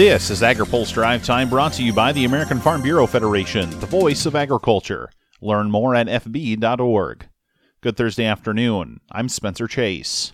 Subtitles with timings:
[0.00, 3.86] This is AgriPulse Drive Time brought to you by the American Farm Bureau Federation, the
[3.86, 5.10] voice of agriculture.
[5.42, 7.28] Learn more at fb.org.
[7.82, 9.00] Good Thursday afternoon.
[9.12, 10.32] I'm Spencer Chase.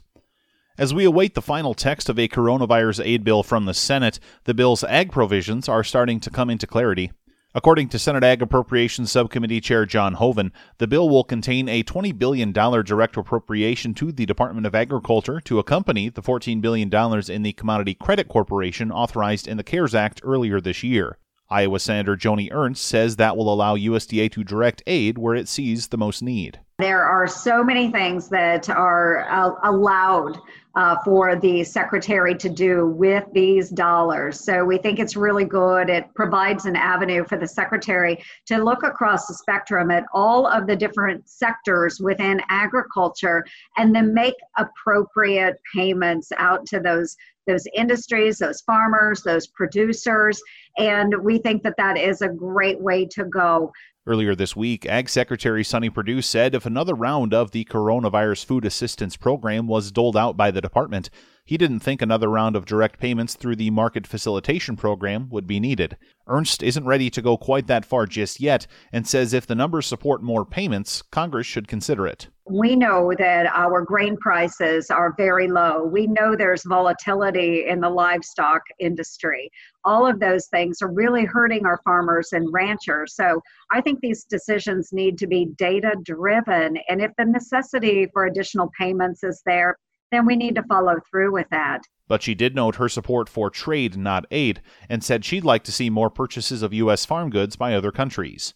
[0.78, 4.54] As we await the final text of a coronavirus aid bill from the Senate, the
[4.54, 7.10] bill's ag provisions are starting to come into clarity.
[7.56, 12.18] According to Senate Ag Appropriations Subcommittee Chair John Hoeven, the bill will contain a $20
[12.18, 16.92] billion direct appropriation to the Department of Agriculture to accompany the $14 billion
[17.30, 21.16] in the Commodity Credit Corporation authorized in the CARES Act earlier this year.
[21.48, 25.88] Iowa Senator Joni Ernst says that will allow USDA to direct aid where it sees
[25.88, 26.60] the most need.
[26.78, 30.38] There are so many things that are uh, allowed
[30.74, 34.40] uh, for the secretary to do with these dollars.
[34.40, 35.88] So we think it's really good.
[35.88, 40.66] It provides an avenue for the secretary to look across the spectrum at all of
[40.66, 43.46] the different sectors within agriculture
[43.78, 47.16] and then make appropriate payments out to those
[47.46, 50.42] those industries, those farmers, those producers.
[50.78, 53.72] And we think that that is a great way to go.
[54.08, 58.64] Earlier this week, Ag Secretary Sonny Perdue said if another round of the coronavirus food
[58.64, 61.10] assistance program was doled out by the department,
[61.44, 65.58] he didn't think another round of direct payments through the market facilitation program would be
[65.58, 65.96] needed.
[66.28, 69.86] Ernst isn't ready to go quite that far just yet and says if the numbers
[69.86, 72.28] support more payments, Congress should consider it.
[72.48, 75.82] We know that our grain prices are very low.
[75.82, 79.50] We know there's volatility in the livestock industry.
[79.84, 83.16] All of those things are really hurting our farmers and ranchers.
[83.16, 83.40] So
[83.72, 86.78] I think these decisions need to be data driven.
[86.88, 89.76] And if the necessity for additional payments is there,
[90.12, 91.80] then we need to follow through with that.
[92.06, 95.72] But she did note her support for trade, not aid, and said she'd like to
[95.72, 97.04] see more purchases of U.S.
[97.04, 98.54] farm goods by other countries.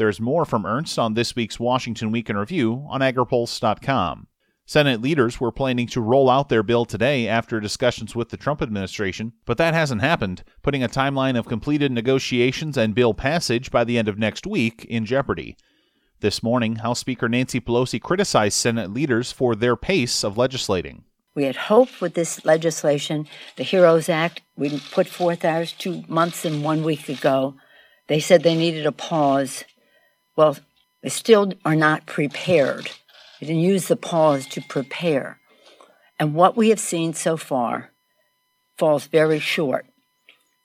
[0.00, 4.28] There's more from Ernst on this week's Washington Week in Review on agripulse.com.
[4.64, 8.62] Senate leaders were planning to roll out their bill today after discussions with the Trump
[8.62, 13.84] administration, but that hasn't happened, putting a timeline of completed negotiations and bill passage by
[13.84, 15.54] the end of next week in jeopardy.
[16.20, 21.04] This morning, House Speaker Nancy Pelosi criticized Senate leaders for their pace of legislating.
[21.34, 26.46] We had hoped with this legislation, the HEROES Act, we put forth ours two months
[26.46, 27.56] and one week ago.
[28.06, 29.62] They said they needed a pause.
[30.40, 30.56] Well,
[31.02, 32.90] they still are not prepared.
[33.38, 35.38] They didn't use the pause to prepare.
[36.18, 37.90] And what we have seen so far
[38.78, 39.84] falls very short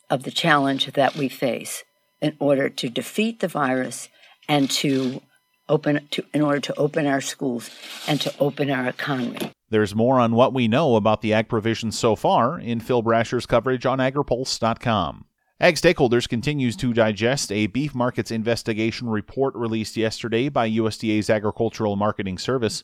[0.09, 1.83] of the challenge that we face
[2.21, 4.07] in order to defeat the virus
[4.47, 5.21] and to
[5.67, 7.69] open to in order to open our schools
[8.07, 9.51] and to open our economy.
[9.71, 13.45] There's more on what we know about the ag provisions so far in Phil Brasher's
[13.45, 15.25] coverage on agripulse.com.
[15.57, 21.95] Ag Stakeholders continues to digest a beef markets investigation report released yesterday by USDA's Agricultural
[21.95, 22.83] Marketing Service.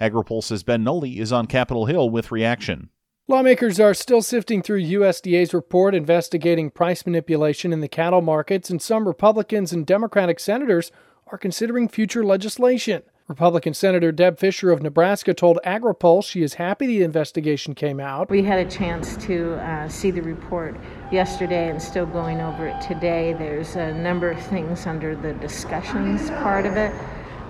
[0.00, 2.88] AgriPulse's Ben Nuelle is on Capitol Hill with reaction.
[3.28, 8.80] Lawmakers are still sifting through USDA's report investigating price manipulation in the cattle markets, and
[8.80, 10.90] some Republicans and Democratic senators
[11.26, 13.02] are considering future legislation.
[13.28, 18.30] Republican Senator Deb Fischer of Nebraska told AgriPulse she is happy the investigation came out.
[18.30, 20.76] We had a chance to uh, see the report
[21.10, 23.32] yesterday and still going over it today.
[23.32, 26.92] There's a number of things under the discussions part of it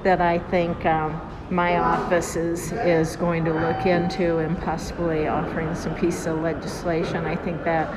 [0.07, 5.75] that I think um, my office is, is going to look into and possibly offering
[5.75, 7.25] some pieces of legislation.
[7.25, 7.91] I think that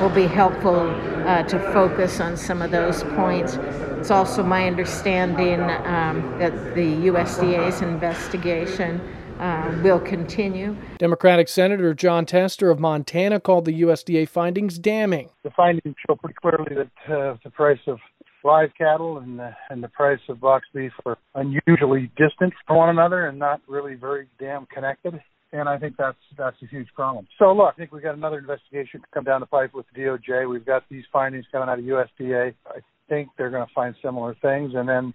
[0.00, 0.88] will be helpful
[1.26, 3.56] uh, to focus on some of those points.
[3.98, 8.98] It's also my understanding um, that the USDA's investigation
[9.38, 10.74] uh, will continue.
[10.96, 15.28] Democratic Senator Jon Tester of Montana called the USDA findings damning.
[15.42, 17.98] The findings show pretty clearly that uh, the price of
[18.44, 22.88] live cattle and the, and the price of box beef are unusually distant from one
[22.88, 25.20] another and not really very damn connected.
[25.52, 27.26] And I think that's that's a huge problem.
[27.38, 30.00] So look, I think we've got another investigation to come down the pipe with the
[30.00, 30.48] DOJ.
[30.48, 32.54] We've got these findings coming out of USDA.
[32.68, 35.12] I think they're going to find similar things, and then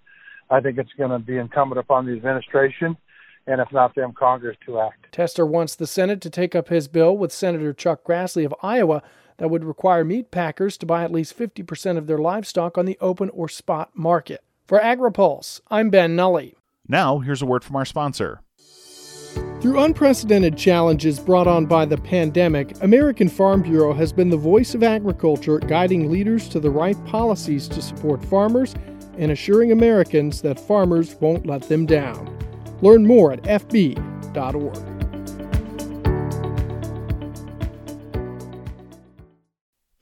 [0.49, 2.97] I think it's going to be incumbent upon the administration,
[3.47, 5.05] and if not them, Congress to act.
[5.13, 9.01] Tester wants the Senate to take up his bill with Senator Chuck Grassley of Iowa
[9.37, 12.97] that would require meat packers to buy at least 50% of their livestock on the
[13.01, 14.43] open or spot market.
[14.67, 16.51] For AgriPulse, I'm Ben Nuelle.
[16.87, 18.41] Now, here's a word from our sponsor.
[19.61, 24.75] Through unprecedented challenges brought on by the pandemic, American Farm Bureau has been the voice
[24.75, 28.75] of agriculture, guiding leaders to the right policies to support farmers
[29.17, 32.31] and assuring Americans that farmers won't let them down.
[32.81, 34.94] Learn more at fb.org.